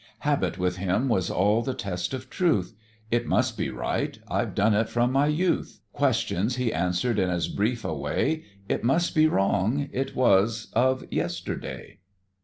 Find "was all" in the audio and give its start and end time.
1.09-1.61